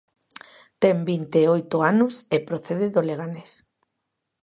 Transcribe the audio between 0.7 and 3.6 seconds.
Ten vinte e oito anos e procede do Leganés.